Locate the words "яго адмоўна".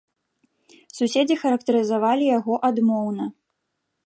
2.39-3.23